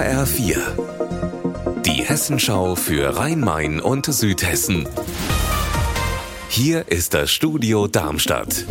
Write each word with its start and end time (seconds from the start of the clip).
HR4. 0.00 1.82
Die 1.82 2.02
Hessenschau 2.02 2.74
für 2.74 3.18
Rhein-Main 3.18 3.80
und 3.80 4.06
Südhessen. 4.06 4.88
Hier 6.48 6.88
ist 6.88 7.12
das 7.12 7.30
Studio 7.30 7.86
Darmstadt. 7.86 8.64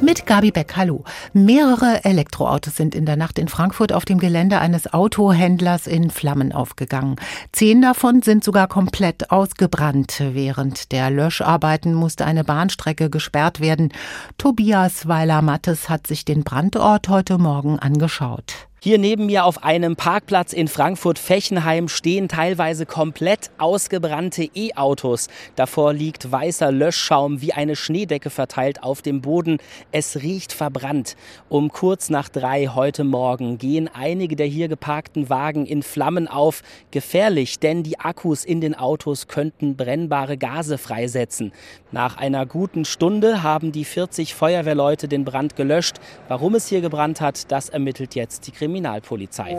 Mit 0.00 0.24
Gabi 0.24 0.50
Beck, 0.50 0.72
hallo. 0.76 1.04
Mehrere 1.34 2.06
Elektroautos 2.06 2.74
sind 2.74 2.94
in 2.94 3.04
der 3.04 3.16
Nacht 3.16 3.38
in 3.38 3.48
Frankfurt 3.48 3.92
auf 3.92 4.06
dem 4.06 4.18
Gelände 4.18 4.60
eines 4.60 4.90
Autohändlers 4.94 5.86
in 5.86 6.08
Flammen 6.08 6.52
aufgegangen. 6.52 7.16
Zehn 7.52 7.82
davon 7.82 8.22
sind 8.22 8.42
sogar 8.42 8.66
komplett 8.66 9.30
ausgebrannt. 9.30 10.22
Während 10.32 10.92
der 10.92 11.10
Löscharbeiten 11.10 11.92
musste 11.92 12.24
eine 12.24 12.44
Bahnstrecke 12.44 13.10
gesperrt 13.10 13.60
werden. 13.60 13.92
Tobias 14.38 15.06
Weiler-Mattes 15.06 15.90
hat 15.90 16.06
sich 16.06 16.24
den 16.24 16.44
Brandort 16.44 17.10
heute 17.10 17.36
Morgen 17.36 17.78
angeschaut. 17.78 18.69
Hier 18.82 18.96
neben 18.96 19.26
mir 19.26 19.44
auf 19.44 19.62
einem 19.62 19.94
Parkplatz 19.94 20.54
in 20.54 20.66
Frankfurt-Fechenheim 20.66 21.88
stehen 21.88 22.28
teilweise 22.28 22.86
komplett 22.86 23.50
ausgebrannte 23.58 24.48
E-Autos. 24.54 25.28
Davor 25.54 25.92
liegt 25.92 26.32
weißer 26.32 26.72
Löschschaum 26.72 27.42
wie 27.42 27.52
eine 27.52 27.76
Schneedecke 27.76 28.30
verteilt 28.30 28.82
auf 28.82 29.02
dem 29.02 29.20
Boden. 29.20 29.58
Es 29.92 30.22
riecht 30.22 30.54
verbrannt. 30.54 31.16
Um 31.50 31.70
kurz 31.70 32.08
nach 32.08 32.30
drei 32.30 32.68
heute 32.68 33.04
Morgen 33.04 33.58
gehen 33.58 33.90
einige 33.92 34.34
der 34.34 34.46
hier 34.46 34.68
geparkten 34.68 35.28
Wagen 35.28 35.66
in 35.66 35.82
Flammen 35.82 36.26
auf. 36.26 36.62
Gefährlich, 36.90 37.58
denn 37.58 37.82
die 37.82 38.00
Akkus 38.00 38.46
in 38.46 38.62
den 38.62 38.74
Autos 38.74 39.28
könnten 39.28 39.76
brennbare 39.76 40.38
Gase 40.38 40.78
freisetzen. 40.78 41.52
Nach 41.92 42.16
einer 42.16 42.46
guten 42.46 42.86
Stunde 42.86 43.42
haben 43.42 43.72
die 43.72 43.84
40 43.84 44.34
Feuerwehrleute 44.34 45.06
den 45.06 45.26
Brand 45.26 45.54
gelöscht. 45.54 45.96
Warum 46.28 46.54
es 46.54 46.66
hier 46.66 46.80
gebrannt 46.80 47.20
hat, 47.20 47.52
das 47.52 47.68
ermittelt 47.68 48.14
jetzt 48.14 48.46
die 48.46 48.52
Kriminalpolizei. 48.52 48.69
Kriminalpolizei. 48.70 49.58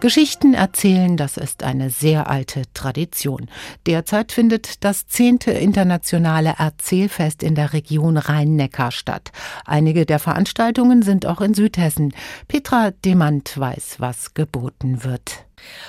Geschichten 0.00 0.54
erzählen, 0.54 1.16
das 1.18 1.36
ist 1.36 1.62
eine 1.62 1.90
sehr 1.90 2.28
alte 2.28 2.62
Tradition. 2.72 3.48
Derzeit 3.86 4.32
findet 4.32 4.82
das 4.82 5.06
zehnte 5.06 5.50
internationale 5.50 6.54
Erzählfest 6.58 7.42
in 7.42 7.54
der 7.54 7.74
Region 7.74 8.16
Rhein-Neckar 8.16 8.92
statt. 8.92 9.30
Einige 9.66 10.06
der 10.06 10.18
Veranstaltungen 10.18 11.02
sind 11.02 11.26
auch 11.26 11.42
in 11.42 11.54
Südhessen. 11.54 12.14
Petra 12.48 12.90
Demand 12.90 13.58
weiß, 13.58 13.96
was 13.98 14.32
geboten 14.32 15.04
wird. 15.04 15.44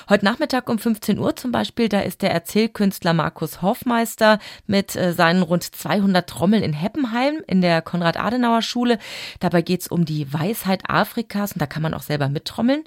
Heute 0.08 0.24
Nachmittag 0.24 0.70
um 0.70 0.78
15 0.78 1.18
Uhr 1.18 1.34
zum 1.34 1.50
Beispiel, 1.50 1.88
da 1.88 1.98
ist 1.98 2.22
der 2.22 2.30
Erzählkünstler 2.30 3.12
Markus 3.12 3.60
Hoffmeister 3.60 4.38
mit 4.68 4.94
äh, 4.94 5.12
seinen 5.12 5.42
rund 5.42 5.64
200 5.64 6.30
Trommeln 6.30 6.62
in 6.62 6.74
Heppenheim 6.74 7.42
in 7.48 7.60
der 7.60 7.82
Konrad-Adenauer-Schule. 7.82 8.98
Dabei 9.40 9.62
geht 9.62 9.80
es 9.80 9.88
um 9.88 10.04
die 10.04 10.32
Weisheit 10.32 10.88
Afrikas 10.88 11.54
und 11.54 11.60
da 11.60 11.66
kann 11.66 11.82
man 11.82 11.92
auch 11.92 12.02
selber 12.02 12.28
mittrommeln. 12.28 12.84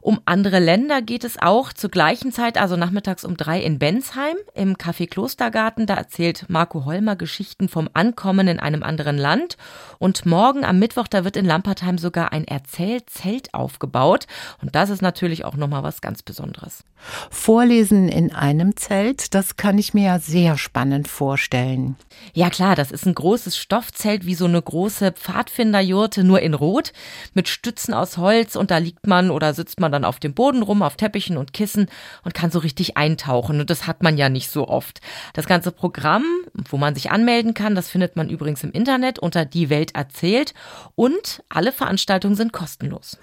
Um 0.00 0.20
andere 0.24 0.58
Länder 0.58 1.02
geht 1.02 1.24
es 1.24 1.40
auch 1.40 1.72
zur 1.72 1.90
gleichen 1.90 2.32
Zeit, 2.32 2.58
also 2.58 2.76
nachmittags 2.76 3.24
um 3.24 3.36
drei 3.36 3.60
in 3.60 3.78
Bensheim 3.78 4.36
im 4.54 4.76
Café 4.76 5.08
Klostergarten. 5.08 5.86
Da 5.86 5.94
erzählt 5.94 6.46
Marco 6.48 6.84
Holmer 6.84 7.16
Geschichten 7.16 7.68
vom 7.68 7.88
Ankommen 7.94 8.48
in 8.48 8.60
einem 8.60 8.82
anderen 8.82 9.18
Land. 9.18 9.56
Und 9.98 10.26
morgen 10.26 10.64
am 10.64 10.78
Mittwoch, 10.78 11.08
da 11.08 11.24
wird 11.24 11.36
in 11.36 11.44
Lampertheim 11.44 11.98
sogar 11.98 12.32
ein 12.32 12.46
Erzählzelt 12.46 13.54
aufgebaut. 13.54 14.26
Und 14.62 14.74
das 14.74 14.90
ist 14.90 15.02
natürlich 15.02 15.44
auch 15.44 15.56
nochmal 15.56 15.82
was 15.82 16.00
ganz 16.00 16.22
Besonderes. 16.22 16.84
Vorlesen 17.30 18.08
in 18.08 18.32
einem 18.32 18.76
Zelt, 18.76 19.34
das 19.34 19.56
kann 19.56 19.78
ich 19.78 19.94
mir 19.94 20.04
ja 20.04 20.18
sehr 20.18 20.58
spannend 20.58 21.08
vorstellen. 21.08 21.96
Ja 22.34 22.50
klar, 22.50 22.74
das 22.74 22.90
ist 22.90 23.06
ein 23.06 23.14
großes 23.14 23.56
Stoffzelt 23.56 24.26
wie 24.26 24.34
so 24.34 24.46
eine 24.46 24.60
große 24.60 25.12
Pfadfinderjurte, 25.12 26.24
nur 26.24 26.40
in 26.40 26.54
Rot, 26.54 26.92
mit 27.34 27.48
Stützen 27.48 27.94
aus 27.94 28.18
Holz 28.18 28.56
und 28.56 28.70
da 28.70 28.78
liegt 28.78 29.06
man 29.06 29.30
oder 29.30 29.54
sitzt 29.54 29.80
man 29.88 29.92
dann 29.92 30.04
auf 30.04 30.20
dem 30.20 30.34
Boden 30.34 30.62
rum, 30.62 30.82
auf 30.82 30.96
Teppichen 30.96 31.36
und 31.36 31.52
Kissen 31.52 31.88
und 32.24 32.34
kann 32.34 32.50
so 32.50 32.58
richtig 32.58 32.96
eintauchen 32.96 33.60
und 33.60 33.70
das 33.70 33.86
hat 33.86 34.02
man 34.02 34.18
ja 34.18 34.28
nicht 34.28 34.50
so 34.50 34.68
oft. 34.68 35.00
Das 35.32 35.46
ganze 35.46 35.72
Programm, 35.72 36.24
wo 36.68 36.76
man 36.76 36.94
sich 36.94 37.10
anmelden 37.10 37.54
kann, 37.54 37.74
das 37.74 37.88
findet 37.88 38.16
man 38.16 38.28
übrigens 38.28 38.62
im 38.62 38.72
Internet 38.72 39.18
unter 39.18 39.44
Die 39.44 39.70
Welt 39.70 39.94
erzählt 39.94 40.52
und 40.94 41.42
alle 41.48 41.72
Veranstaltungen 41.72 42.34
sind 42.36 42.52
kostenlos. 42.52 43.18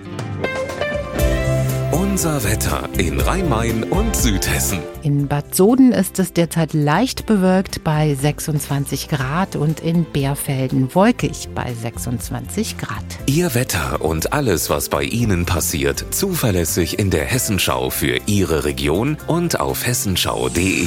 Unser 2.15 2.45
Wetter 2.45 2.87
in 2.97 3.19
Rhein-Main 3.19 3.83
und 3.83 4.15
Südhessen. 4.15 4.79
In 5.03 5.27
Bad 5.27 5.53
Soden 5.53 5.91
ist 5.91 6.17
es 6.17 6.31
derzeit 6.31 6.71
leicht 6.71 7.25
bewölkt 7.25 7.83
bei 7.83 8.15
26 8.15 9.09
Grad 9.09 9.57
und 9.57 9.81
in 9.81 10.05
Bärfelden 10.05 10.95
wolkig 10.95 11.49
bei 11.53 11.73
26 11.73 12.77
Grad. 12.77 13.03
Ihr 13.25 13.53
Wetter 13.53 13.99
und 13.99 14.31
alles, 14.31 14.69
was 14.69 14.87
bei 14.87 15.03
Ihnen 15.03 15.45
passiert, 15.45 16.05
zuverlässig 16.11 16.99
in 16.99 17.11
der 17.11 17.25
Hessenschau 17.25 17.89
für 17.89 18.17
Ihre 18.27 18.63
Region 18.63 19.17
und 19.27 19.59
auf 19.59 19.85
hessenschau.de. 19.85 20.85